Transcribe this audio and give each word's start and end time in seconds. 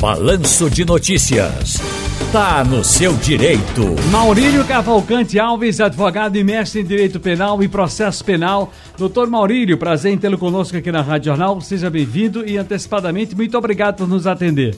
Balanço 0.00 0.68
de 0.68 0.84
Notícias. 0.84 1.78
Tá 2.30 2.62
no 2.62 2.84
seu 2.84 3.14
direito. 3.14 3.96
Maurílio 4.12 4.66
Cavalcante 4.66 5.38
Alves, 5.38 5.80
advogado 5.80 6.36
e 6.36 6.44
mestre 6.44 6.82
em 6.82 6.84
Direito 6.84 7.18
Penal 7.18 7.62
e 7.62 7.68
Processo 7.68 8.22
Penal. 8.22 8.70
Doutor 8.98 9.26
Maurílio, 9.30 9.78
prazer 9.78 10.12
em 10.12 10.18
tê-lo 10.18 10.36
conosco 10.36 10.76
aqui 10.76 10.92
na 10.92 11.00
Rádio 11.00 11.30
Jornal. 11.30 11.58
Seja 11.62 11.88
bem-vindo 11.88 12.46
e 12.46 12.58
antecipadamente, 12.58 13.34
muito 13.34 13.56
obrigado 13.56 13.96
por 13.96 14.08
nos 14.08 14.26
atender. 14.26 14.74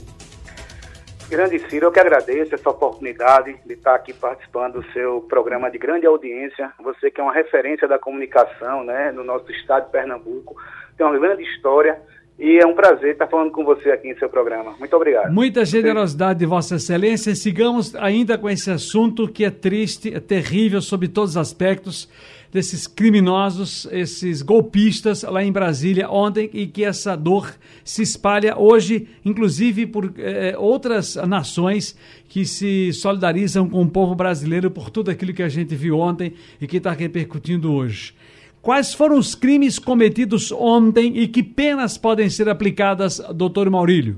Grande 1.29 1.59
Ciro, 1.69 1.87
eu 1.87 1.93
que 1.93 1.99
agradeço 1.99 2.55
essa 2.55 2.71
oportunidade 2.71 3.57
de 3.67 3.73
estar 3.73 3.97
aqui 3.97 4.13
participando 4.13 4.81
do 4.81 4.93
seu 4.93 5.23
programa 5.23 5.69
de 5.69 5.79
grande 5.79 6.07
audiência. 6.07 6.73
Você 6.79 7.11
que 7.11 7.21
é 7.21 7.25
uma 7.25 7.35
referência 7.35 7.89
da 7.89 7.99
comunicação 7.99 8.85
né, 8.85 9.11
no 9.11 9.25
nosso 9.25 9.51
estado 9.51 9.87
de 9.87 9.91
Pernambuco, 9.91 10.57
tem 10.97 11.05
uma 11.05 11.19
grande 11.19 11.43
história 11.43 12.01
e 12.39 12.59
é 12.59 12.67
um 12.67 12.75
prazer 12.75 13.13
estar 13.13 13.27
falando 13.27 13.51
com 13.51 13.65
você 13.65 13.91
aqui 13.91 14.09
em 14.09 14.17
seu 14.17 14.29
programa. 14.29 14.75
Muito 14.79 14.95
obrigado. 14.95 15.33
Muita 15.33 15.65
generosidade 15.65 16.39
de 16.39 16.47
Vossa 16.47 16.77
Excelência. 16.77 17.35
Sigamos 17.35 17.97
ainda 17.97 18.39
com 18.39 18.49
esse 18.49 18.71
assunto 18.71 19.27
que 19.27 19.45
é 19.45 19.51
triste, 19.51 20.15
é 20.15 20.21
terrível 20.21 20.81
sob 20.81 21.09
todos 21.09 21.31
os 21.31 21.37
aspectos 21.37 22.09
desses 22.53 22.87
criminosos, 22.87 23.87
esses 23.91 24.41
golpistas 24.41 25.23
lá 25.23 25.43
em 25.43 25.53
Brasília 25.53 26.09
ontem 26.09 26.49
e 26.53 26.67
que 26.67 26.85
essa 26.85 27.17
dor 27.17 27.53
se 27.85 28.03
espalha 28.03 28.57
hoje, 28.57 29.09
inclusive 29.25 29.87
por 29.87 30.13
eh, 30.17 30.55
outras 30.57 31.17
nações 31.17 31.99
que 32.29 32.47
se 32.47 32.93
solidarizam 32.93 33.69
com 33.69 33.83
o 33.83 33.91
povo 33.91 34.15
brasileiro 34.15 34.71
por 34.71 34.91
tudo 34.91 35.11
aquilo 35.11 35.35
que 35.35 35.43
a 35.43 35.49
gente 35.49 35.75
viu 35.75 35.99
ontem 35.99 36.33
e 36.61 36.67
que 36.67 36.79
está 36.79 36.93
repercutindo 36.93 37.73
hoje. 37.73 38.15
Quais 38.63 38.93
foram 38.93 39.17
os 39.17 39.35
crimes 39.35 39.79
cometidos 39.79 40.51
ontem 40.53 41.17
e 41.17 41.29
que 41.29 41.43
penas 41.43 41.97
podem 41.97 42.29
ser 42.29 42.49
aplicadas, 42.49 43.19
doutor 43.35 43.71
Maurílio? 43.71 44.17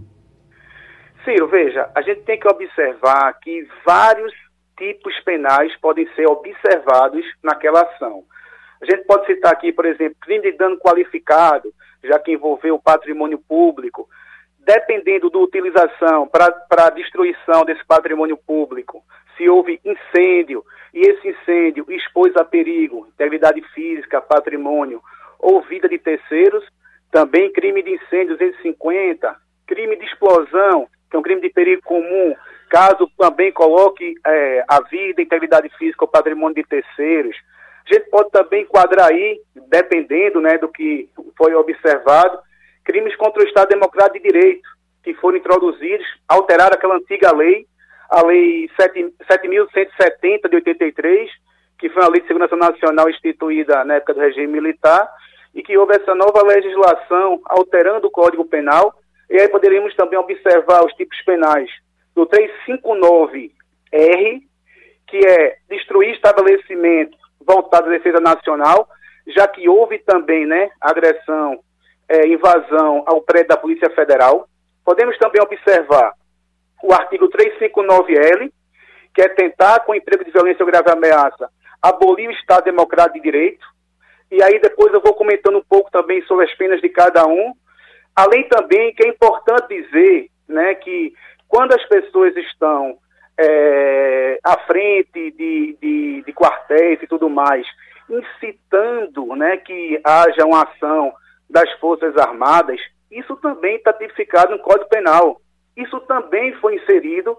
Ciro, 1.24 1.48
veja, 1.48 1.90
a 1.94 2.00
gente 2.00 2.22
tem 2.22 2.38
que 2.38 2.48
observar 2.48 3.32
que 3.40 3.66
vários 3.84 4.32
tipos 4.78 5.14
penais 5.20 5.76
podem 5.76 6.08
ser 6.14 6.26
observados 6.26 7.24
naquela 7.42 7.82
ação. 7.82 8.24
A 8.80 8.86
gente 8.86 9.04
pode 9.04 9.26
citar 9.26 9.52
aqui, 9.52 9.72
por 9.72 9.84
exemplo, 9.84 10.16
crime 10.22 10.50
de 10.50 10.56
dano 10.56 10.78
qualificado, 10.78 11.70
já 12.02 12.18
que 12.18 12.32
envolveu 12.32 12.76
o 12.76 12.82
patrimônio 12.82 13.38
público, 13.38 14.08
dependendo 14.64 15.30
da 15.30 15.38
utilização 15.38 16.28
para 16.28 16.86
a 16.86 16.90
destruição 16.90 17.64
desse 17.64 17.84
patrimônio 17.84 18.36
público, 18.36 19.02
se 19.36 19.48
houve 19.48 19.80
incêndio, 19.84 20.64
e 20.92 21.00
esse 21.00 21.28
incêndio 21.28 21.86
expôs 21.88 22.36
a 22.36 22.44
perigo, 22.44 23.06
integridade 23.08 23.62
física, 23.74 24.20
patrimônio 24.20 25.00
ou 25.38 25.62
vida 25.62 25.88
de 25.88 25.98
terceiros, 25.98 26.64
também 27.10 27.52
crime 27.52 27.82
de 27.82 27.92
incêndio 27.92 28.36
250, 28.36 29.34
crime 29.66 29.96
de 29.96 30.04
explosão, 30.04 30.86
que 31.10 31.16
é 31.16 31.18
um 31.18 31.22
crime 31.22 31.40
de 31.40 31.48
perigo 31.48 31.82
comum, 31.82 32.34
caso 32.68 33.10
também 33.18 33.50
coloque 33.50 34.14
é, 34.26 34.64
a 34.68 34.80
vida, 34.82 35.22
integridade 35.22 35.68
física 35.78 36.04
ou 36.04 36.08
patrimônio 36.08 36.54
de 36.54 36.64
terceiros. 36.64 37.36
A 37.88 37.94
gente 37.94 38.10
pode 38.10 38.30
também 38.30 38.62
enquadrar 38.62 39.08
aí, 39.08 39.40
dependendo 39.68 40.40
né, 40.40 40.58
do 40.58 40.68
que 40.68 41.08
foi 41.36 41.54
observado, 41.54 42.38
crimes 42.90 43.16
contra 43.16 43.42
o 43.42 43.46
Estado 43.46 43.68
Democrático 43.68 44.18
de 44.18 44.32
Direito, 44.32 44.68
que 45.04 45.14
foram 45.14 45.38
introduzidos, 45.38 46.06
alteraram 46.28 46.74
aquela 46.74 46.96
antiga 46.96 47.32
lei 47.32 47.66
a 48.10 48.26
Lei 48.26 48.68
7.170 48.76 50.50
de 50.50 50.56
83, 50.56 51.30
que 51.78 51.88
foi 51.90 52.02
uma 52.02 52.10
lei 52.10 52.20
de 52.20 52.26
segurança 52.26 52.56
nacional 52.56 53.08
instituída 53.08 53.84
na 53.84 53.94
época 53.94 54.14
do 54.14 54.20
regime 54.20 54.48
militar, 54.48 55.08
e 55.54 55.62
que 55.62 55.78
houve 55.78 55.94
essa 55.94 56.14
nova 56.14 56.42
legislação 56.42 57.40
alterando 57.44 58.08
o 58.08 58.10
Código 58.10 58.44
Penal, 58.44 58.92
e 59.30 59.40
aí 59.40 59.48
poderíamos 59.48 59.94
também 59.94 60.18
observar 60.18 60.84
os 60.84 60.92
tipos 60.94 61.16
penais 61.22 61.70
do 62.12 62.26
359R, 62.26 63.52
que 65.06 65.18
é 65.24 65.56
destruir 65.68 66.14
estabelecimento 66.14 67.16
voltado 67.40 67.86
à 67.86 67.90
defesa 67.90 68.20
nacional, 68.20 68.88
já 69.28 69.46
que 69.46 69.68
houve 69.68 70.00
também 70.00 70.46
né, 70.46 70.68
agressão, 70.80 71.60
é, 72.10 72.26
invasão 72.26 73.04
ao 73.06 73.22
prédio 73.22 73.50
da 73.50 73.56
Polícia 73.56 73.88
Federal. 73.90 74.48
Podemos 74.84 75.16
também 75.18 75.40
observar 75.40 76.12
o 76.82 76.92
artigo 76.92 77.28
359L, 77.28 78.50
que 79.14 79.22
é 79.22 79.28
tentar, 79.28 79.80
com 79.80 79.94
emprego 79.94 80.24
de 80.24 80.32
violência 80.32 80.64
ou 80.64 80.70
grave 80.70 80.90
ameaça, 80.90 81.48
abolir 81.80 82.28
o 82.28 82.32
Estado 82.32 82.64
Democrático 82.64 83.18
de 83.18 83.22
Direito. 83.22 83.64
E 84.30 84.42
aí 84.42 84.60
depois 84.60 84.92
eu 84.92 85.00
vou 85.00 85.14
comentando 85.14 85.58
um 85.58 85.64
pouco 85.68 85.90
também 85.90 86.20
sobre 86.22 86.46
as 86.46 86.54
penas 86.56 86.80
de 86.80 86.88
cada 86.88 87.26
um. 87.26 87.52
Além 88.14 88.48
também 88.48 88.92
que 88.92 89.06
é 89.06 89.08
importante 89.08 89.68
dizer 89.68 90.28
né, 90.48 90.74
que 90.74 91.14
quando 91.46 91.72
as 91.72 91.84
pessoas 91.88 92.36
estão 92.36 92.98
é, 93.38 94.38
à 94.42 94.58
frente 94.66 95.30
de, 95.30 95.76
de, 95.80 96.22
de, 96.26 96.32
quartéis 96.32 97.00
e 97.02 97.06
tudo 97.06 97.30
mais, 97.30 97.66
incitando 98.08 99.26
né, 99.36 99.56
que 99.58 100.00
haja 100.04 100.44
uma 100.44 100.64
ação 100.64 101.12
das 101.50 101.70
Forças 101.78 102.16
Armadas, 102.16 102.80
isso 103.10 103.36
também 103.36 103.76
está 103.76 103.92
tipificado 103.92 104.52
no 104.52 104.62
Código 104.62 104.88
Penal. 104.88 105.40
Isso 105.76 105.98
também 106.00 106.54
foi 106.54 106.76
inserido 106.76 107.36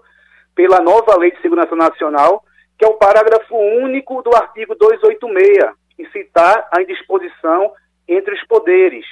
pela 0.54 0.80
nova 0.80 1.16
Lei 1.16 1.32
de 1.32 1.40
Segurança 1.40 1.74
Nacional, 1.74 2.44
que 2.78 2.84
é 2.84 2.88
o 2.88 2.98
parágrafo 2.98 3.56
único 3.56 4.22
do 4.22 4.34
artigo 4.34 4.74
286, 4.74 5.72
incitar 5.98 6.68
a 6.70 6.82
indisposição 6.82 7.72
entre 8.06 8.34
os 8.34 8.44
poderes, 8.46 9.06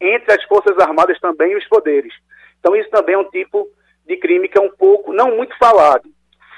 entre 0.00 0.32
as 0.32 0.42
Forças 0.44 0.78
Armadas 0.78 1.18
também 1.20 1.52
e 1.52 1.56
os 1.56 1.68
poderes. 1.68 2.14
Então, 2.58 2.74
isso 2.74 2.88
também 2.90 3.14
é 3.14 3.18
um 3.18 3.30
tipo 3.30 3.68
de 4.06 4.16
crime 4.16 4.48
que 4.48 4.58
é 4.58 4.62
um 4.62 4.70
pouco, 4.70 5.12
não 5.12 5.36
muito 5.36 5.56
falado. 5.58 6.08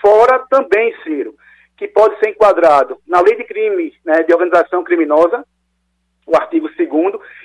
Fora 0.00 0.38
também, 0.50 0.94
Ciro, 1.02 1.34
que 1.76 1.88
pode 1.88 2.18
ser 2.18 2.30
enquadrado 2.30 2.98
na 3.06 3.20
lei 3.20 3.36
de 3.36 3.44
crime 3.44 3.92
né, 4.04 4.22
de 4.22 4.32
organização 4.32 4.84
criminosa, 4.84 5.44
o 6.28 6.36
artigo 6.36 6.68
2 6.68 6.78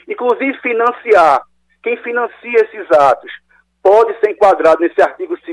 inclusive 0.08 0.56
financiar. 0.60 1.42
Quem 1.82 1.98
financia 1.98 2.56
esses 2.56 2.92
atos 2.92 3.32
pode 3.82 4.16
ser 4.20 4.30
enquadrado 4.32 4.82
nesse 4.82 5.02
artigo 5.02 5.36
2 5.36 5.48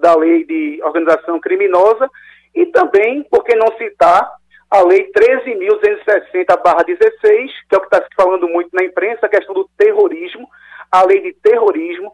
da 0.00 0.14
Lei 0.16 0.44
de 0.44 0.80
Organização 0.82 1.40
Criminosa 1.40 2.10
e 2.54 2.66
também, 2.66 3.22
por 3.24 3.42
que 3.44 3.56
não 3.56 3.76
citar, 3.78 4.30
a 4.70 4.82
Lei 4.82 5.10
13.260-16, 5.12 7.50
que 7.68 7.74
é 7.74 7.78
o 7.78 7.80
que 7.80 7.86
está 7.86 8.02
se 8.02 8.08
falando 8.16 8.46
muito 8.48 8.70
na 8.72 8.84
imprensa, 8.84 9.26
a 9.26 9.28
questão 9.28 9.54
do 9.54 9.68
terrorismo, 9.76 10.48
a 10.90 11.04
lei 11.04 11.20
de 11.20 11.32
terrorismo, 11.34 12.12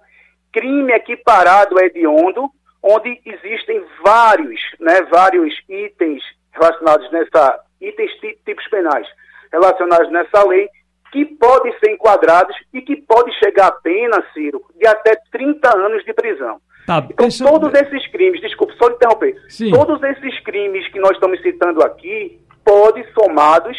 crime 0.52 0.92
equiparado 0.92 1.80
hediondo, 1.80 2.50
onde 2.82 3.18
existem 3.24 3.82
vários, 4.04 4.60
né, 4.80 5.00
vários 5.10 5.54
itens 5.68 6.22
relacionados 6.52 7.10
nessa, 7.10 7.58
itens 7.80 8.12
tipos 8.44 8.68
penais 8.68 9.08
relacionados 9.52 10.10
nessa 10.10 10.46
lei, 10.48 10.68
que 11.12 11.26
podem 11.26 11.72
ser 11.78 11.92
enquadrados 11.92 12.56
e 12.72 12.80
que 12.80 12.96
pode 12.96 13.30
chegar 13.38 13.66
a 13.66 13.72
pena, 13.72 14.24
Ciro, 14.32 14.62
de 14.80 14.86
até 14.86 15.14
30 15.30 15.76
anos 15.76 16.02
de 16.04 16.14
prisão. 16.14 16.58
Tá, 16.86 17.06
então, 17.08 17.28
todos 17.28 17.72
esses 17.74 18.10
crimes, 18.10 18.40
desculpe, 18.40 18.74
só 18.76 18.88
interromper, 18.88 19.36
Sim. 19.48 19.70
todos 19.70 20.02
esses 20.02 20.40
crimes 20.40 20.88
que 20.88 20.98
nós 20.98 21.12
estamos 21.12 21.40
citando 21.40 21.82
aqui, 21.82 22.40
podem, 22.64 23.04
somados, 23.12 23.76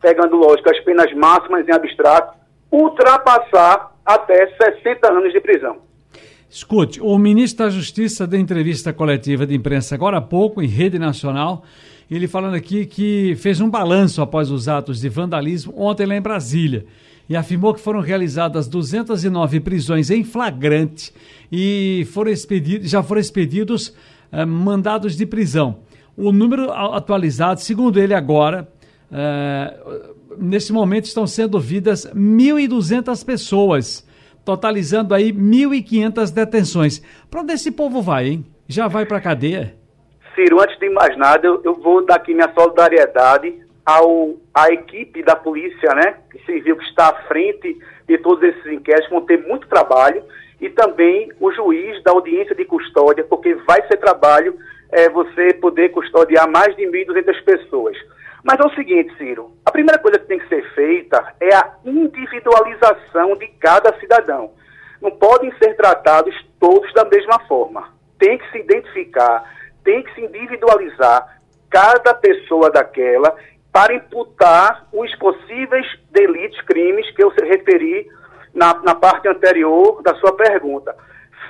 pegando, 0.00 0.36
lógico, 0.36 0.70
as 0.70 0.80
penas 0.80 1.12
máximas 1.14 1.68
em 1.68 1.72
abstrato, 1.72 2.36
ultrapassar 2.72 3.92
até 4.04 4.46
60 4.46 5.12
anos 5.12 5.32
de 5.32 5.40
prisão. 5.40 5.78
Escute, 6.48 7.00
o 7.00 7.16
ministro 7.16 7.64
da 7.64 7.70
Justiça 7.70 8.26
deu 8.26 8.40
entrevista 8.40 8.92
coletiva 8.92 9.46
de 9.46 9.54
imprensa 9.54 9.94
agora 9.94 10.16
há 10.16 10.20
pouco, 10.20 10.60
em 10.60 10.66
rede 10.66 10.98
nacional, 10.98 11.62
ele 12.16 12.26
falando 12.26 12.54
aqui 12.54 12.86
que 12.86 13.36
fez 13.36 13.60
um 13.60 13.70
balanço 13.70 14.20
após 14.20 14.50
os 14.50 14.68
atos 14.68 15.00
de 15.00 15.08
vandalismo 15.08 15.72
ontem 15.76 16.06
lá 16.06 16.16
em 16.16 16.20
Brasília 16.20 16.84
e 17.28 17.36
afirmou 17.36 17.72
que 17.72 17.80
foram 17.80 18.00
realizadas 18.00 18.66
209 18.66 19.60
prisões 19.60 20.10
em 20.10 20.24
flagrante 20.24 21.12
e 21.50 22.04
foram 22.10 22.32
expedidos, 22.32 22.90
já 22.90 23.04
foram 23.04 23.20
expedidos 23.20 23.94
uh, 24.32 24.44
mandados 24.44 25.16
de 25.16 25.24
prisão. 25.24 25.78
O 26.16 26.32
número 26.32 26.72
atualizado, 26.72 27.60
segundo 27.60 28.00
ele 28.00 28.14
agora, 28.14 28.68
uh, 29.12 30.16
nesse 30.36 30.72
momento 30.72 31.04
estão 31.04 31.24
sendo 31.24 31.54
ouvidas 31.54 32.04
1.200 32.06 33.24
pessoas, 33.24 34.04
totalizando 34.44 35.14
aí 35.14 35.32
1.500 35.32 36.32
detenções. 36.32 37.00
Para 37.30 37.42
onde 37.42 37.52
esse 37.52 37.70
povo 37.70 38.02
vai, 38.02 38.28
hein? 38.28 38.44
Já 38.66 38.88
vai 38.88 39.06
para 39.06 39.18
a 39.18 39.20
cadeia? 39.20 39.79
Ciro, 40.40 40.62
antes 40.62 40.78
de 40.78 40.88
mais 40.88 41.14
nada, 41.18 41.46
eu, 41.46 41.60
eu 41.62 41.74
vou 41.74 42.04
dar 42.04 42.16
aqui 42.16 42.32
minha 42.32 42.50
solidariedade 42.54 43.60
ao, 43.84 44.36
à 44.54 44.70
equipe 44.72 45.22
da 45.22 45.36
polícia, 45.36 45.94
né, 45.94 46.16
civil 46.46 46.76
que 46.76 46.84
está 46.84 47.08
à 47.08 47.14
frente 47.24 47.78
de 48.08 48.18
todos 48.18 48.42
esses 48.42 48.66
inquéritos, 48.72 49.10
vão 49.10 49.20
ter 49.20 49.46
muito 49.46 49.68
trabalho, 49.68 50.22
e 50.58 50.70
também 50.70 51.30
o 51.38 51.52
juiz 51.52 52.02
da 52.02 52.12
audiência 52.12 52.54
de 52.54 52.64
custódia, 52.64 53.24
porque 53.24 53.54
vai 53.66 53.86
ser 53.86 53.98
trabalho 53.98 54.56
é, 54.90 55.10
você 55.10 55.52
poder 55.54 55.90
custodiar 55.90 56.50
mais 56.50 56.74
de 56.74 56.84
1.200 56.84 57.44
pessoas. 57.44 57.96
Mas 58.42 58.58
é 58.58 58.66
o 58.66 58.74
seguinte, 58.74 59.14
Ciro, 59.18 59.52
a 59.64 59.70
primeira 59.70 59.98
coisa 59.98 60.18
que 60.18 60.26
tem 60.26 60.38
que 60.38 60.48
ser 60.48 60.62
feita 60.74 61.34
é 61.38 61.54
a 61.54 61.74
individualização 61.84 63.36
de 63.36 63.46
cada 63.60 63.92
cidadão. 64.00 64.52
Não 65.02 65.10
podem 65.10 65.52
ser 65.62 65.74
tratados 65.76 66.34
todos 66.58 66.90
da 66.94 67.04
mesma 67.04 67.38
forma. 67.40 67.88
Tem 68.18 68.38
que 68.38 68.50
se 68.50 68.58
identificar, 68.58 69.44
tem 69.84 70.02
que 70.02 70.14
se 70.14 70.22
individualizar 70.22 71.40
cada 71.70 72.14
pessoa 72.14 72.70
daquela 72.70 73.36
para 73.72 73.94
imputar 73.94 74.88
os 74.92 75.14
possíveis 75.16 75.86
delitos, 76.10 76.60
crimes 76.62 77.08
que 77.14 77.22
eu 77.22 77.28
referi 77.30 78.06
na, 78.52 78.74
na 78.82 78.94
parte 78.94 79.28
anterior 79.28 80.02
da 80.02 80.14
sua 80.16 80.34
pergunta. 80.34 80.94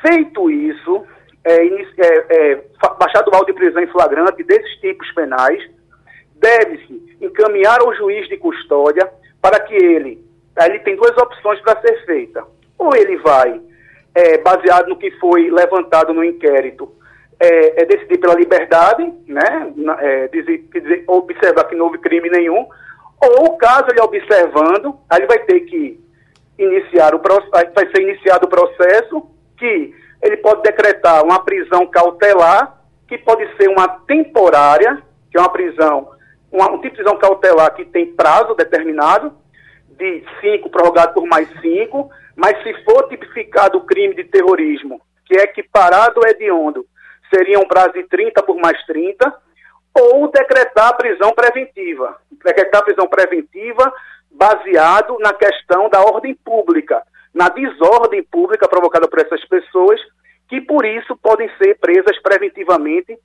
Feito 0.03 0.51
isso, 0.51 1.07
é, 1.45 1.67
é, 1.67 2.27
é, 2.29 2.65
baixado 2.99 3.31
o 3.31 3.35
auto 3.35 3.47
de 3.47 3.55
prisão 3.55 3.83
em 3.83 3.87
flagrante 3.87 4.43
desses 4.45 4.81
tipos 4.81 5.11
penais, 5.13 5.63
deve-se 6.37 7.17
encaminhar 7.21 7.81
ao 7.81 7.95
juiz 7.95 8.29
de 8.29 8.37
custódia 8.37 9.11
para 9.41 9.61
que 9.61 9.75
ele, 9.75 10.23
ele 10.59 10.79
tem 10.81 10.97
duas 10.97 11.17
opções 11.17 11.61
para 11.61 11.81
ser 11.81 12.05
feita. 12.05 12.45
Ou 12.79 12.95
ele 12.95 13.17
vai, 13.19 13.61
é, 14.15 14.39
baseado 14.39 14.89
no 14.89 14.97
que 14.97 15.11
foi 15.13 15.51
levantado 15.51 16.13
no 16.13 16.25
inquérito, 16.25 16.93
é, 17.41 17.83
é 17.83 17.87
decidir 17.87 18.19
pela 18.19 18.35
liberdade, 18.35 19.03
né, 19.27 19.73
é, 20.01 20.29
dizer, 20.29 20.59
dizer, 20.73 21.05
observar 21.07 21.65
que 21.65 21.75
não 21.75 21.87
houve 21.87 21.99
crime 21.99 22.29
nenhum, 22.29 22.69
ou 23.19 23.57
caso 23.57 23.87
ele 23.91 24.01
observando, 24.01 24.99
aí 25.09 25.21
ele 25.21 25.27
vai 25.27 25.39
ter 25.41 25.61
que 25.61 25.99
iniciar 26.59 27.15
o 27.15 27.21
vai 27.21 27.91
ser 27.95 28.03
iniciado 28.03 28.47
o 28.47 28.51
processo 28.51 29.27
que 29.57 29.95
ele 30.23 30.37
pode 30.37 30.63
decretar 30.63 31.25
uma 31.25 31.43
prisão 31.43 31.87
cautelar, 31.87 32.79
que 33.09 33.17
pode 33.17 33.47
ser 33.57 33.69
uma 33.69 33.89
temporária, 33.89 35.03
que 35.31 35.39
é 35.39 35.41
uma 35.41 35.51
prisão, 35.51 36.11
uma, 36.53 36.71
um 36.71 36.81
tipo 36.81 36.97
de 36.97 37.03
prisão 37.03 37.19
cautelar 37.19 37.75
que 37.75 37.87
tem 37.87 38.15
prazo 38.15 38.55
determinado, 38.55 39.33
de 39.97 40.23
cinco 40.41 40.69
prorrogado 40.69 41.15
por 41.15 41.27
mais 41.27 41.49
cinco, 41.61 42.11
mas 42.37 42.63
se 42.63 42.73
for 42.85 43.09
tipificado 43.09 43.79
o 43.79 43.85
crime 43.85 44.15
de 44.15 44.25
terrorismo, 44.25 45.01
que 45.27 45.39
é 45.39 45.45
equiparado 45.45 46.21
é 46.27 46.31
hediondo 46.31 46.85
seria 47.33 47.59
um 47.59 47.67
prazo 47.67 47.93
de 47.93 48.05
30 48.05 48.43
por 48.43 48.57
mais 48.57 48.83
30, 48.87 49.33
ou 49.95 50.31
decretar 50.31 50.97
prisão 50.97 51.33
preventiva. 51.33 52.17
Decretar 52.45 52.85
prisão 52.85 53.07
preventiva 53.07 53.93
baseado 54.31 55.19
na 55.19 55.33
questão 55.33 55.89
da 55.89 56.01
ordem 56.01 56.35
pública, 56.35 57.03
na 57.35 57.49
desordem 57.49 58.23
pública 58.23 58.69
provocada 58.69 59.09
por 59.09 59.19
essas 59.19 59.45
pessoas, 59.47 60.01
que 60.49 60.61
por 60.61 60.85
isso 60.85 61.17
podem 61.17 61.51
ser 61.59 61.79
presas 61.79 62.21
preventivamente 62.23 63.19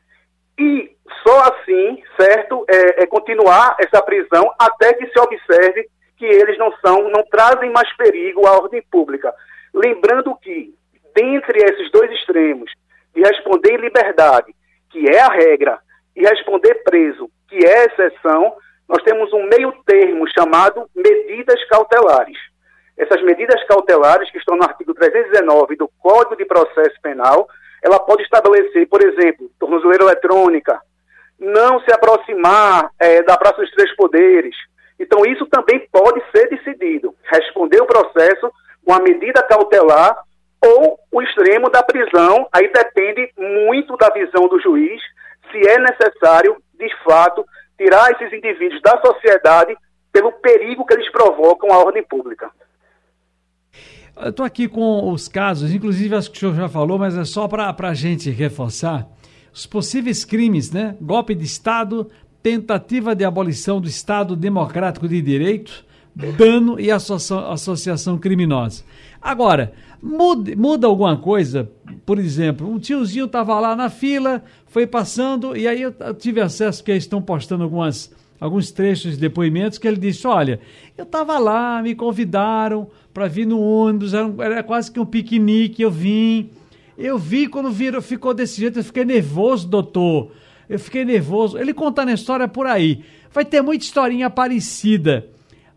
e 0.57 0.95
só 1.25 1.41
assim, 1.41 2.01
certo, 2.19 2.65
é, 2.69 3.03
é, 3.03 3.07
continuar 3.07 3.75
essa 3.79 4.01
prisão 4.01 4.49
até 4.59 4.93
que 4.93 5.07
se 5.07 5.19
observe 5.19 5.87
que 6.17 6.25
eles 6.25 6.57
não 6.57 6.71
são, 6.77 7.09
não 7.09 7.23
trazem 7.29 7.71
mais 7.71 7.91
perigo 7.97 8.47
à 8.47 8.53
ordem 8.53 8.81
pública. 8.89 9.33
Lembrando 9.73 10.35
que, 10.37 10.73
dentre 11.13 11.59
esses 11.59 11.91
dois 11.91 12.09
extremos, 12.11 12.71
de 13.15 13.21
responder 13.21 13.73
em 13.73 13.81
liberdade, 13.81 14.53
que 14.91 15.07
é 15.09 15.19
a 15.19 15.29
regra, 15.29 15.79
e 16.15 16.21
responder 16.21 16.75
preso, 16.83 17.29
que 17.47 17.65
é 17.65 17.79
a 17.79 17.85
exceção, 17.85 18.55
nós 18.87 19.01
temos 19.03 19.31
um 19.33 19.43
meio 19.47 19.71
termo 19.85 20.25
chamado 20.37 20.89
medidas 20.95 21.63
cautelares. 21.67 22.37
Essas 22.97 23.21
medidas 23.23 23.61
cautelares, 23.67 24.29
que 24.31 24.37
estão 24.37 24.55
no 24.55 24.63
artigo 24.63 24.93
319 24.93 25.75
do 25.75 25.89
Código 25.99 26.35
de 26.35 26.45
Processo 26.45 26.95
Penal, 27.01 27.47
ela 27.83 27.99
pode 27.99 28.23
estabelecer, 28.23 28.87
por 28.87 29.03
exemplo, 29.03 29.49
tornozeleira 29.59 30.05
eletrônica, 30.05 30.79
não 31.37 31.79
se 31.81 31.91
aproximar 31.91 32.89
é, 32.99 33.21
da 33.23 33.37
Praça 33.37 33.61
dos 33.61 33.71
Três 33.71 33.93
Poderes. 33.95 34.55
Então, 34.99 35.25
isso 35.25 35.45
também 35.47 35.87
pode 35.91 36.23
ser 36.31 36.47
decidido. 36.49 37.13
Responder 37.23 37.81
o 37.81 37.85
processo 37.85 38.49
com 38.85 38.93
a 38.93 38.99
medida 38.99 39.43
cautelar 39.43 40.17
ou 40.65 40.99
o 41.11 41.21
extremo 41.21 41.69
da 41.69 41.83
prisão, 41.83 42.47
aí 42.51 42.71
depende 42.71 43.31
muito 43.37 43.95
da 43.97 44.09
visão 44.09 44.47
do 44.47 44.59
juiz, 44.59 45.01
se 45.51 45.67
é 45.67 45.79
necessário, 45.79 46.57
de 46.73 46.89
fato, 47.03 47.45
tirar 47.77 48.11
esses 48.11 48.33
indivíduos 48.33 48.81
da 48.81 48.99
sociedade 49.01 49.77
pelo 50.11 50.31
perigo 50.31 50.85
que 50.85 50.93
eles 50.93 51.11
provocam 51.11 51.71
à 51.71 51.77
ordem 51.77 52.03
pública. 52.03 52.49
Estou 54.17 54.45
aqui 54.45 54.67
com 54.67 55.11
os 55.11 55.27
casos, 55.27 55.73
inclusive 55.73 56.15
acho 56.15 56.31
que 56.31 56.37
o 56.37 56.39
senhor 56.39 56.55
já 56.55 56.69
falou, 56.69 56.97
mas 56.97 57.17
é 57.17 57.25
só 57.25 57.47
para 57.47 57.75
a 57.77 57.93
gente 57.93 58.29
reforçar. 58.29 59.05
Os 59.53 59.65
possíveis 59.65 60.23
crimes, 60.23 60.71
né? 60.71 60.95
Golpe 61.01 61.35
de 61.35 61.43
Estado, 61.43 62.09
tentativa 62.41 63.13
de 63.13 63.25
abolição 63.25 63.81
do 63.81 63.87
Estado 63.87 64.35
Democrático 64.35 65.07
de 65.07 65.21
Direito, 65.21 65.85
dano 66.15 66.79
e 66.79 66.89
associação 66.89 68.17
criminosa. 68.17 68.83
Agora, 69.21 69.73
muda, 70.01 70.55
muda 70.55 70.87
alguma 70.87 71.17
coisa? 71.17 71.69
Por 72.05 72.19
exemplo, 72.19 72.69
um 72.69 72.79
tiozinho 72.79 73.25
estava 73.25 73.59
lá 73.59 73.75
na 73.75 73.89
fila, 73.89 74.43
foi 74.67 74.87
passando, 74.87 75.57
e 75.57 75.67
aí 75.67 75.81
eu 75.81 75.93
tive 76.17 76.39
acesso 76.39 76.83
que 76.83 76.91
eles 76.91 77.03
estão 77.03 77.21
postando 77.21 77.63
algumas, 77.63 78.13
alguns 78.39 78.71
trechos 78.71 79.13
de 79.13 79.17
depoimentos 79.17 79.77
que 79.77 79.87
ele 79.87 79.97
disse: 79.97 80.25
Olha, 80.25 80.59
eu 80.97 81.03
estava 81.03 81.37
lá, 81.37 81.81
me 81.81 81.93
convidaram 81.93 82.87
para 83.13 83.27
vir 83.27 83.45
no 83.45 83.59
ônibus, 83.59 84.13
era, 84.13 84.33
era, 84.39 84.63
quase 84.63 84.91
que 84.91 84.99
um 84.99 85.05
piquenique, 85.05 85.81
eu 85.81 85.91
vim. 85.91 86.49
Eu 86.97 87.17
vi 87.17 87.47
quando 87.47 87.69
virou, 87.71 88.01
ficou 88.01 88.33
desse 88.33 88.61
jeito, 88.61 88.79
eu 88.79 88.83
fiquei 88.83 89.03
nervoso, 89.03 89.67
doutor. 89.67 90.31
Eu 90.69 90.79
fiquei 90.79 91.03
nervoso. 91.03 91.57
Ele 91.57 91.73
contando 91.73 92.09
a 92.09 92.13
história 92.13 92.47
por 92.47 92.65
aí. 92.65 93.03
Vai 93.33 93.43
ter 93.43 93.61
muita 93.61 93.83
historinha 93.83 94.29
parecida. 94.29 95.27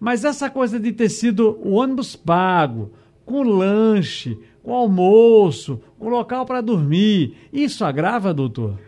Mas 0.01 0.25
essa 0.25 0.49
coisa 0.49 0.79
de 0.79 0.93
ter 0.93 1.09
sido 1.09 1.59
o 1.61 1.75
ônibus 1.75 2.15
pago, 2.15 2.93
com 3.25 3.43
lanche, 3.43 4.39
com 4.63 4.75
almoço, 4.75 5.83
com 5.99 6.09
local 6.09 6.47
para 6.47 6.61
dormir. 6.61 7.37
Isso 7.53 7.85
agrava, 7.85 8.33
doutor? 8.33 8.79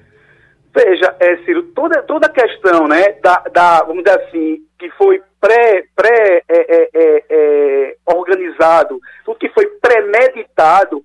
Veja, 0.75 1.17
é, 1.19 1.37
Ciro, 1.39 1.65
toda, 1.75 2.03
toda 2.03 2.27
a 2.27 2.33
questão, 2.33 2.87
né, 2.87 3.13
da, 3.23 3.39
da, 3.53 3.83
vamos 3.83 4.05
dizer 4.05 4.21
assim, 4.21 4.59
que 4.79 4.89
foi 4.91 5.21
pré, 5.41 5.85
pré 5.97 6.43
é, 6.49 6.77
é, 6.77 6.91
é, 6.95 7.25
é 7.29 7.97
organizado, 8.07 9.01
tudo 9.25 9.39
que 9.39 9.49
foi 9.49 9.67
premeditado, 9.81 11.03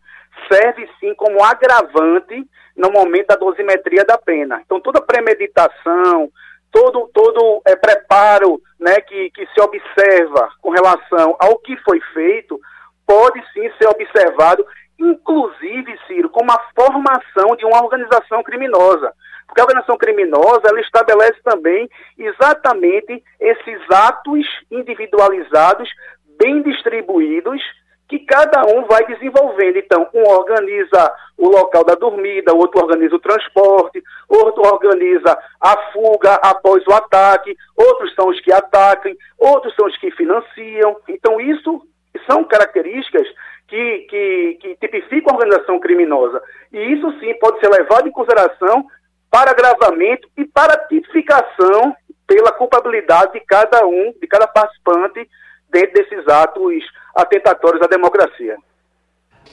serve 0.52 0.88
sim 1.00 1.16
como 1.16 1.44
agravante 1.44 2.46
no 2.78 2.92
momento 2.92 3.28
da 3.28 3.36
dosimetria 3.36 4.06
da 4.06 4.18
pena. 4.18 4.62
Então, 4.63 4.80
toda 4.80 5.02
premeditação, 5.02 6.30
todo, 6.71 7.09
todo 7.13 7.62
é, 7.65 7.75
preparo 7.75 8.62
né, 8.79 8.95
que, 9.01 9.29
que 9.31 9.47
se 9.47 9.62
observa 9.62 10.50
com 10.62 10.69
relação 10.69 11.35
ao 11.39 11.57
que 11.59 11.75
foi 11.77 12.00
feito, 12.13 12.59
pode 13.06 13.41
sim 13.53 13.69
ser 13.77 13.88
observado, 13.88 14.65
inclusive, 15.00 15.97
Ciro, 16.07 16.29
como 16.29 16.51
a 16.51 16.62
formação 16.75 17.56
de 17.56 17.66
uma 17.66 17.83
organização 17.83 18.44
criminosa. 18.44 19.13
Porque 19.45 19.61
a 19.61 19.63
organização 19.63 19.97
criminosa, 19.97 20.63
ela 20.68 20.81
estabelece 20.81 21.40
também 21.44 21.90
exatamente 22.18 23.23
esses 23.40 23.80
atos 23.92 24.45
individualizados, 24.71 25.90
bem 26.37 26.61
distribuídos, 26.61 27.61
que 28.07 28.19
cada 28.19 28.66
um 28.66 28.85
vai 28.85 29.06
desenvolvendo. 29.06 29.78
Então, 29.78 30.07
um 30.14 30.24
organiza 30.24 31.14
o 31.38 31.50
local 31.50 31.83
da 31.83 31.95
dormida, 31.95 32.54
outro 32.54 32.81
organiza 32.81 33.16
o 33.16 33.19
transporte, 33.19 34.04
outro 34.30 34.62
organiza 34.64 35.38
a 35.59 35.92
fuga 35.92 36.35
após 36.35 36.85
o 36.88 36.94
ataque, 36.94 37.56
outros 37.76 38.14
são 38.14 38.30
os 38.30 38.40
que 38.42 38.52
atacam, 38.52 39.14
outros 39.38 39.76
são 39.76 39.88
os 39.88 39.97
que 39.97 40.12
financiam. 40.12 40.97
Então, 41.07 41.42
isso 41.42 41.81
são 42.28 42.44
características 42.44 43.28
que, 43.68 44.00
que, 44.09 44.57
que 44.62 44.76
tipificam 44.76 45.33
a 45.33 45.38
organização 45.38 45.80
criminosa. 45.80 46.42
E 46.71 46.80
isso 46.94 47.12
sim 47.19 47.33
pode 47.40 47.59
ser 47.59 47.69
levado 47.69 48.07
em 48.07 48.12
consideração 48.12 48.85
para 49.31 49.52
agravamento 49.52 50.30
e 50.38 50.45
para 50.45 50.85
tipificação 50.88 51.95
pela 52.28 52.52
culpabilidade 52.52 53.33
de 53.33 53.40
cada 53.42 53.85
um, 53.85 54.14
de 54.19 54.28
cada 54.28 54.47
participante 54.47 55.28
dentro 55.75 55.91
desses 55.94 56.25
atos 56.29 56.83
atentatórios 57.13 57.81
à 57.81 57.87
democracia. 57.87 58.55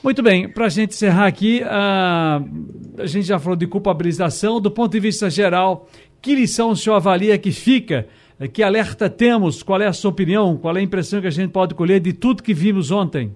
Muito 0.01 0.23
bem, 0.23 0.49
para 0.49 0.65
a 0.65 0.69
gente 0.69 0.91
encerrar 0.91 1.27
aqui, 1.27 1.61
uh, 1.61 3.01
a 3.01 3.05
gente 3.05 3.27
já 3.27 3.39
falou 3.39 3.57
de 3.57 3.67
culpabilização. 3.67 4.59
Do 4.59 4.71
ponto 4.71 4.91
de 4.91 4.99
vista 4.99 5.29
geral, 5.29 5.87
que 6.21 6.33
lição 6.35 6.69
o 6.69 6.75
senhor 6.75 6.95
avalia 6.95 7.37
que 7.37 7.51
fica 7.51 8.07
que 8.53 8.63
alerta 8.63 9.09
temos? 9.09 9.63
Qual 9.63 9.81
é 9.81 9.87
a 9.87 9.93
sua 9.93 10.11
opinião? 10.11 10.57
Qual 10.57 10.75
é 10.75 10.79
a 10.79 10.83
impressão 10.83 11.21
que 11.21 11.27
a 11.27 11.31
gente 11.31 11.51
pode 11.51 11.75
colher 11.75 11.99
de 11.99 12.13
tudo 12.13 12.43
que 12.43 12.53
vimos 12.53 12.91
ontem? 12.91 13.35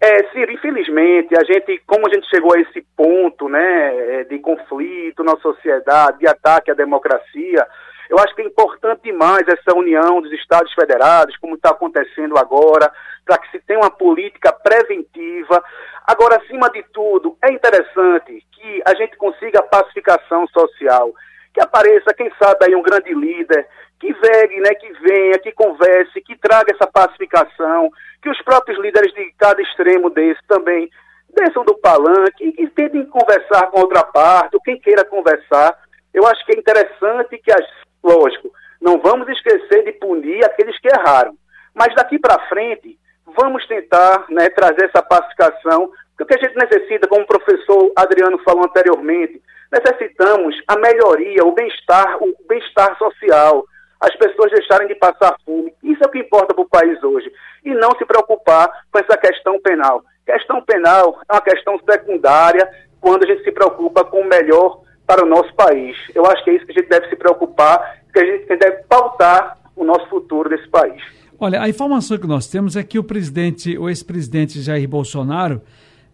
É, 0.00 0.24
Ciro, 0.32 0.50
infelizmente, 0.50 1.36
a 1.36 1.44
gente, 1.44 1.80
como 1.86 2.08
a 2.08 2.14
gente 2.14 2.26
chegou 2.28 2.54
a 2.54 2.60
esse 2.60 2.82
ponto, 2.96 3.48
né, 3.48 4.20
é, 4.20 4.24
de 4.24 4.38
conflito 4.38 5.22
na 5.22 5.36
sociedade, 5.36 6.20
de 6.20 6.26
ataque 6.26 6.70
à 6.70 6.74
democracia, 6.74 7.66
eu 8.10 8.18
acho 8.18 8.34
que 8.34 8.42
é 8.42 8.44
importante 8.44 9.02
demais 9.04 9.46
essa 9.46 9.76
união 9.76 10.20
dos 10.20 10.32
Estados 10.32 10.72
Federados, 10.74 11.36
como 11.36 11.54
está 11.54 11.70
acontecendo 11.70 12.36
agora, 12.36 12.92
para 13.24 13.38
que 13.38 13.50
se 13.52 13.60
tenha 13.60 13.78
uma 13.78 13.90
política 13.90 14.52
preventiva. 14.52 15.62
Agora, 16.04 16.36
acima 16.36 16.68
de 16.70 16.82
tudo, 16.92 17.38
é 17.40 17.52
interessante 17.52 18.44
que 18.50 18.82
a 18.84 18.94
gente 18.96 19.16
consiga 19.16 19.60
a 19.60 19.62
pacificação 19.62 20.44
social 20.48 21.12
que 21.52 21.60
apareça, 21.60 22.14
quem 22.14 22.30
sabe, 22.40 22.66
aí 22.66 22.74
um 22.74 22.82
grande 22.82 23.12
líder, 23.12 23.66
que 23.98 24.12
vegue, 24.12 24.60
né, 24.60 24.74
que 24.74 24.92
venha, 25.00 25.38
que 25.38 25.52
converse, 25.52 26.20
que 26.20 26.36
traga 26.36 26.72
essa 26.72 26.90
pacificação, 26.90 27.90
que 28.22 28.30
os 28.30 28.40
próprios 28.42 28.78
líderes 28.80 29.12
de 29.14 29.32
cada 29.38 29.60
extremo 29.60 30.10
desse 30.10 30.40
também 30.46 30.88
desçam 31.34 31.64
do 31.64 31.76
palanque 31.78 32.54
e 32.58 32.68
tentem 32.68 33.04
conversar 33.06 33.68
com 33.68 33.80
outra 33.80 34.02
parte, 34.02 34.54
ou 34.54 34.62
quem 34.62 34.78
queira 34.80 35.04
conversar. 35.04 35.76
Eu 36.12 36.26
acho 36.26 36.44
que 36.44 36.52
é 36.52 36.58
interessante 36.58 37.38
que, 37.38 37.52
as, 37.52 37.64
lógico, 38.02 38.50
não 38.80 38.98
vamos 38.98 39.28
esquecer 39.28 39.84
de 39.84 39.92
punir 39.92 40.44
aqueles 40.44 40.78
que 40.80 40.88
erraram. 40.88 41.34
Mas 41.74 41.94
daqui 41.94 42.18
para 42.18 42.48
frente, 42.48 42.98
vamos 43.36 43.66
tentar 43.66 44.26
né, 44.28 44.48
trazer 44.50 44.86
essa 44.86 45.02
pacificação, 45.02 45.90
o 46.20 46.26
que 46.26 46.34
a 46.34 46.38
gente 46.38 46.56
necessita, 46.56 47.08
como 47.08 47.22
o 47.22 47.26
professor 47.26 47.92
Adriano 47.96 48.38
falou 48.44 48.64
anteriormente, 48.64 49.40
necessitamos 49.72 50.54
a 50.68 50.76
melhoria, 50.76 51.44
o 51.44 51.52
bem-estar, 51.52 52.22
o 52.22 52.34
bem-estar 52.46 52.96
social, 52.98 53.64
as 54.00 54.14
pessoas 54.16 54.50
deixarem 54.50 54.88
de 54.88 54.94
passar 54.94 55.36
fome. 55.44 55.72
Isso 55.82 56.02
é 56.02 56.06
o 56.06 56.10
que 56.10 56.18
importa 56.18 56.54
para 56.54 56.62
o 56.62 56.68
país 56.68 57.02
hoje. 57.02 57.30
E 57.64 57.70
não 57.74 57.90
se 57.96 58.04
preocupar 58.04 58.68
com 58.90 58.98
essa 58.98 59.16
questão 59.16 59.60
penal. 59.60 60.02
Questão 60.24 60.62
penal 60.62 61.20
é 61.28 61.32
uma 61.34 61.42
questão 61.42 61.78
secundária 61.88 62.68
quando 63.00 63.24
a 63.24 63.26
gente 63.26 63.44
se 63.44 63.52
preocupa 63.52 64.04
com 64.04 64.20
o 64.20 64.28
melhor 64.28 64.80
para 65.10 65.24
o 65.24 65.28
nosso 65.28 65.52
país. 65.54 65.96
Eu 66.14 66.24
acho 66.24 66.44
que 66.44 66.50
é 66.50 66.54
isso 66.54 66.64
que 66.64 66.70
a 66.70 66.74
gente 66.80 66.88
deve 66.88 67.08
se 67.08 67.16
preocupar, 67.16 67.96
que 68.12 68.20
a 68.20 68.24
gente 68.24 68.46
deve 68.46 68.84
pautar 68.88 69.58
o 69.74 69.82
nosso 69.82 70.08
futuro 70.08 70.48
desse 70.48 70.68
país. 70.68 71.02
Olha, 71.36 71.60
a 71.60 71.68
informação 71.68 72.16
que 72.16 72.28
nós 72.28 72.46
temos 72.46 72.76
é 72.76 72.84
que 72.84 72.96
o 72.96 73.02
presidente, 73.02 73.76
o 73.76 73.88
ex-presidente 73.88 74.62
Jair 74.62 74.88
Bolsonaro, 74.88 75.62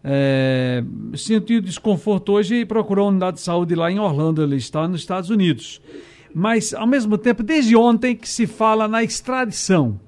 é, 0.03 0.81
sentiu 1.15 1.61
desconforto 1.61 2.33
hoje 2.33 2.61
e 2.61 2.65
procurou 2.65 3.05
a 3.05 3.09
unidade 3.09 3.37
de 3.37 3.43
saúde 3.43 3.75
lá 3.75 3.91
em 3.91 3.99
Orlando, 3.99 4.41
ele 4.41 4.55
está 4.55 4.87
nos 4.87 5.01
Estados 5.01 5.29
Unidos. 5.29 5.79
Mas, 6.33 6.73
ao 6.73 6.87
mesmo 6.87 7.19
tempo, 7.19 7.43
desde 7.43 7.75
ontem 7.75 8.15
que 8.15 8.27
se 8.27 8.47
fala 8.47 8.87
na 8.87 9.03
extradição. 9.03 9.99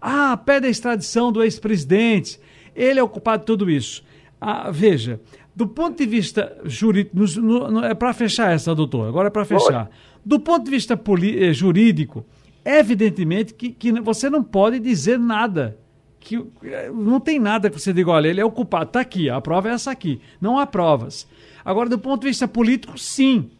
Ah, 0.00 0.36
pede 0.36 0.66
a 0.66 0.70
extradição 0.70 1.30
do 1.30 1.44
ex-presidente, 1.44 2.40
ele 2.74 2.98
é 2.98 3.02
o 3.04 3.08
culpado 3.08 3.42
de 3.42 3.46
tudo 3.46 3.70
isso. 3.70 4.02
Ah, 4.40 4.68
veja, 4.72 5.20
do 5.54 5.66
ponto 5.66 5.98
de 5.98 6.06
vista 6.06 6.56
jurídico, 6.64 7.16
no, 7.40 7.70
no, 7.70 7.84
é 7.84 7.94
para 7.94 8.12
fechar 8.14 8.52
essa, 8.52 8.74
doutor, 8.74 9.08
agora 9.08 9.28
é 9.28 9.30
para 9.30 9.44
fechar. 9.44 9.90
Do 10.24 10.40
ponto 10.40 10.64
de 10.64 10.70
vista 10.70 10.94
eh, 10.94 11.52
jurídico, 11.52 12.24
evidentemente 12.64 13.52
que, 13.52 13.70
que 13.70 13.92
você 14.00 14.30
não 14.30 14.42
pode 14.42 14.78
dizer 14.78 15.18
nada. 15.18 15.76
Que, 16.20 16.42
eh, 16.62 16.90
não 16.94 17.20
tem 17.20 17.38
nada 17.38 17.68
que 17.68 17.78
você 17.78 17.92
diga, 17.92 18.10
olha, 18.10 18.28
ele 18.28 18.40
é 18.40 18.44
o 18.44 18.50
culpado. 18.50 18.86
Está 18.86 19.00
aqui, 19.00 19.28
a 19.28 19.40
prova 19.40 19.68
é 19.68 19.72
essa 19.72 19.90
aqui. 19.90 20.20
Não 20.40 20.58
há 20.58 20.66
provas. 20.66 21.26
Agora, 21.64 21.88
do 21.88 21.98
ponto 21.98 22.22
de 22.22 22.28
vista 22.28 22.48
político, 22.48 22.98
sim. 22.98 23.50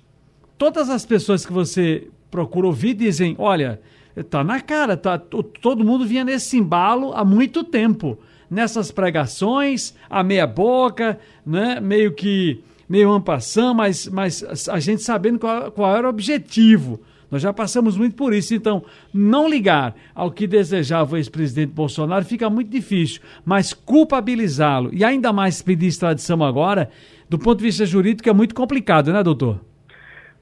Todas 0.57 0.89
as 0.89 1.05
pessoas 1.05 1.45
que 1.45 1.53
você 1.53 2.09
procura 2.31 2.67
ouvir 2.67 2.95
dizem, 2.95 3.35
olha, 3.39 3.81
está 4.17 4.43
na 4.43 4.61
cara, 4.61 4.97
tá, 4.97 5.19
todo 5.19 5.85
mundo 5.85 6.07
vinha 6.07 6.25
nesse 6.25 6.57
embalo 6.57 7.13
há 7.13 7.25
muito 7.25 7.65
tempo 7.65 8.19
nessas 8.53 8.91
pregações, 8.91 9.95
a 10.11 10.23
meia 10.23 10.47
boca, 10.47 11.19
né? 11.45 11.81
meio 11.81 12.13
que 12.13 12.63
meio 12.87 13.11
ampassão, 13.11 13.73
mas, 13.73 14.07
mas 14.07 14.69
a 14.69 14.79
gente 14.79 15.03
sabendo 15.03 15.39
qual, 15.39 15.73
qual 15.73 15.97
era 15.97 16.07
o 16.07 16.11
objetivo. 16.11 17.01
Nós 17.31 17.41
já 17.41 17.51
passamos 17.51 17.97
muito 17.97 18.15
por 18.15 18.35
isso. 18.35 18.55
Então, 18.55 18.85
não 19.15 19.49
ligar 19.49 19.97
ao 20.15 20.31
que 20.31 20.47
desejava 20.47 21.15
o 21.15 21.17
ex-presidente 21.17 21.73
Bolsonaro 21.73 22.27
fica 22.27 22.51
muito 22.51 22.69
difícil. 22.69 23.23
Mas 23.43 23.73
culpabilizá-lo 23.73 24.91
e 24.93 25.03
ainda 25.03 25.33
mais 25.33 25.63
pedir 25.63 25.87
extradição 25.87 26.45
agora, 26.45 26.91
do 27.31 27.39
ponto 27.39 27.57
de 27.57 27.65
vista 27.65 27.87
jurídico, 27.87 28.29
é 28.29 28.35
muito 28.35 28.55
complicado, 28.55 29.11
né, 29.11 29.23
doutor? 29.23 29.61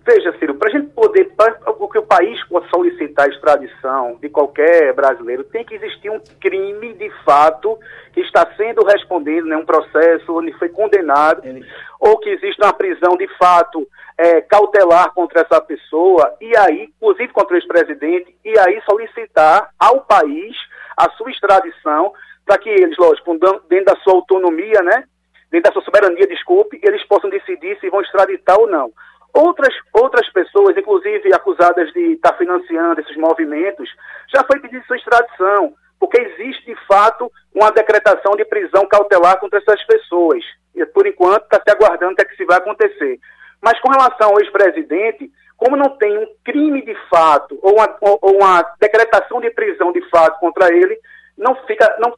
Veja, 0.02 0.34
Ciro, 0.38 0.54
para 0.54 0.68
a 0.68 0.72
gente 0.72 0.88
poder, 0.92 1.30
para 1.36 1.52
que 1.52 1.98
o 1.98 2.06
país 2.06 2.42
possa 2.48 2.66
solicitar 2.68 3.26
a 3.26 3.28
extradição 3.28 4.16
de 4.20 4.30
qualquer 4.30 4.94
brasileiro, 4.94 5.44
tem 5.44 5.64
que 5.64 5.74
existir 5.74 6.10
um 6.10 6.20
crime 6.40 6.94
de 6.94 7.10
fato 7.24 7.78
que 8.12 8.20
está 8.20 8.46
sendo 8.56 8.82
respondido, 8.84 9.46
né, 9.46 9.56
um 9.56 9.64
processo 9.64 10.36
onde 10.36 10.52
foi 10.54 10.70
condenado, 10.70 11.46
Ele... 11.46 11.66
ou 12.00 12.18
que 12.18 12.30
existe 12.30 12.62
uma 12.62 12.72
prisão 12.72 13.16
de 13.16 13.28
fato 13.36 13.86
é, 14.16 14.40
cautelar 14.40 15.12
contra 15.12 15.42
essa 15.42 15.60
pessoa, 15.60 16.34
e 16.40 16.56
aí, 16.56 16.84
inclusive 16.96 17.32
contra 17.32 17.54
o 17.54 17.58
ex-presidente, 17.58 18.34
e 18.44 18.58
aí 18.58 18.80
solicitar 18.88 19.70
ao 19.78 20.00
país 20.00 20.56
a 20.96 21.10
sua 21.10 21.30
extradição, 21.30 22.12
para 22.46 22.58
que 22.58 22.70
eles, 22.70 22.96
lógico, 22.96 23.38
dentro 23.68 23.84
da 23.84 23.96
sua 24.00 24.14
autonomia, 24.14 24.80
né, 24.82 25.04
dentro 25.50 25.70
da 25.70 25.72
sua 25.72 25.82
soberania, 25.82 26.26
desculpe, 26.26 26.80
eles 26.82 27.04
possam 27.06 27.28
decidir 27.28 27.78
se 27.80 27.90
vão 27.90 28.00
extraditar 28.00 28.58
ou 28.58 28.66
não. 28.66 28.90
Outras, 29.32 29.74
outras 29.92 30.28
pessoas, 30.32 30.76
inclusive 30.76 31.32
acusadas 31.32 31.92
de 31.92 32.12
estar 32.12 32.36
financiando 32.36 33.00
esses 33.00 33.16
movimentos, 33.16 33.88
já 34.34 34.44
foi 34.44 34.58
pedido 34.60 34.84
sua 34.86 34.96
extradição, 34.96 35.74
porque 35.98 36.20
existe 36.20 36.66
de 36.66 36.76
fato 36.86 37.30
uma 37.54 37.70
decretação 37.70 38.34
de 38.36 38.44
prisão 38.44 38.86
cautelar 38.88 39.38
contra 39.38 39.58
essas 39.58 39.82
pessoas. 39.84 40.42
E 40.74 40.84
por 40.86 41.06
enquanto 41.06 41.44
está 41.44 41.60
se 41.62 41.70
aguardando 41.70 42.12
o 42.12 42.16
que, 42.16 42.22
é 42.22 42.24
que 42.24 42.36
se 42.36 42.44
vai 42.44 42.58
acontecer. 42.58 43.18
Mas 43.62 43.78
com 43.80 43.90
relação 43.90 44.30
ao 44.30 44.40
ex-presidente, 44.40 45.30
como 45.56 45.76
não 45.76 45.96
tem 45.98 46.16
um 46.16 46.26
crime 46.42 46.82
de 46.82 46.96
fato 47.08 47.58
ou 47.62 47.74
uma, 47.74 47.96
ou 48.00 48.36
uma, 48.36 48.62
decretação 48.80 49.40
de 49.40 49.50
prisão 49.50 49.92
de 49.92 50.00
fato 50.08 50.40
contra 50.40 50.74
ele, 50.74 50.98
não 51.36 51.54
fica, 51.66 51.96
não, 52.00 52.14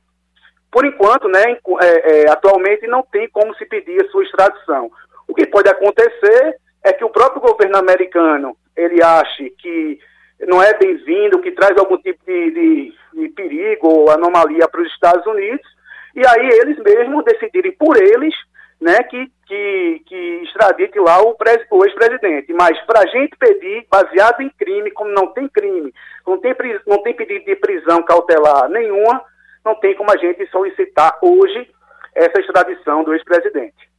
por 0.70 0.86
enquanto, 0.86 1.28
né, 1.28 1.58
é, 1.80 2.22
é, 2.22 2.30
atualmente 2.30 2.86
não 2.86 3.02
tem 3.02 3.28
como 3.28 3.54
se 3.56 3.66
pedir 3.66 4.00
a 4.00 4.08
sua 4.10 4.22
extradição. 4.22 4.90
O 5.26 5.34
que 5.34 5.46
pode 5.46 5.68
acontecer 5.68 6.56
é 6.84 6.92
que 6.92 7.04
o 7.04 7.10
próprio 7.10 7.40
governo 7.40 7.76
americano 7.76 8.56
ele 8.76 9.02
ache 9.02 9.50
que 9.58 9.98
não 10.40 10.62
é 10.62 10.76
bem-vindo, 10.76 11.40
que 11.40 11.52
traz 11.52 11.76
algum 11.78 11.96
tipo 11.98 12.24
de, 12.26 12.50
de, 12.50 12.94
de 13.14 13.28
perigo 13.30 13.88
ou 13.88 14.10
anomalia 14.10 14.66
para 14.68 14.82
os 14.82 14.88
Estados 14.88 15.24
Unidos, 15.26 15.64
e 16.14 16.26
aí 16.26 16.48
eles 16.60 16.78
mesmos 16.78 17.24
decidirem 17.24 17.72
por 17.72 17.96
eles 17.96 18.34
né, 18.80 19.00
que, 19.04 19.30
que, 19.46 20.02
que 20.06 20.40
extradite 20.42 20.98
lá 20.98 21.22
o, 21.22 21.36
o 21.70 21.84
ex-presidente. 21.84 22.52
Mas 22.52 22.78
para 22.84 23.00
a 23.00 23.06
gente 23.06 23.36
pedir, 23.38 23.86
baseado 23.88 24.40
em 24.40 24.50
crime, 24.50 24.90
como 24.90 25.10
não 25.12 25.28
tem 25.28 25.48
crime, 25.48 25.94
não 26.26 26.38
tem, 26.38 26.54
não 26.86 27.02
tem 27.02 27.14
pedido 27.14 27.44
de 27.44 27.56
prisão 27.56 28.02
cautelar 28.02 28.68
nenhuma, 28.68 29.22
não 29.64 29.76
tem 29.76 29.94
como 29.94 30.10
a 30.12 30.16
gente 30.16 30.44
solicitar 30.50 31.16
hoje 31.22 31.70
essa 32.14 32.40
extradição 32.40 33.04
do 33.04 33.14
ex-presidente. 33.14 33.91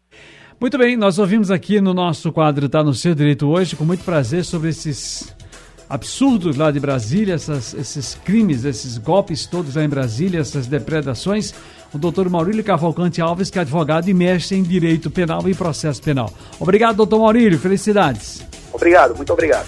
Muito 0.64 0.78
bem, 0.78 0.96
nós 0.96 1.20
ouvimos 1.20 1.52
aqui 1.52 1.82
no 1.82 1.94
nosso 1.94 2.32
quadro 2.32 2.70
Tá 2.70 2.82
no 2.82 2.94
Seu 2.94 3.14
Direito 3.14 3.50
hoje, 3.50 3.76
com 3.76 3.84
muito 3.84 4.02
prazer, 4.06 4.46
sobre 4.46 4.70
esses 4.70 5.36
absurdos 5.90 6.56
lá 6.56 6.72
de 6.72 6.80
Brasília, 6.80 7.34
essas, 7.34 7.74
esses 7.74 8.16
crimes, 8.24 8.64
esses 8.64 8.98
golpes 8.98 9.46
todos 9.46 9.76
lá 9.76 9.84
em 9.84 9.90
Brasília, 9.90 10.40
essas 10.40 10.66
depredações. 10.66 11.54
O 11.94 11.98
doutor 11.98 12.30
Maurílio 12.30 12.64
Cavalcante 12.64 13.22
Alves, 13.22 13.50
que 13.50 13.60
é 13.60 13.62
advogado 13.62 14.08
e 14.08 14.14
mestre 14.14 14.56
em 14.58 14.64
Direito 14.64 15.12
Penal 15.12 15.50
e 15.50 15.54
Processo 15.54 16.02
Penal. 16.02 16.32
Obrigado, 16.58 16.96
doutor 16.96 17.20
Maurílio. 17.20 17.60
Felicidades. 17.60 18.42
Obrigado, 18.72 19.18
muito 19.18 19.34
obrigado. 19.34 19.68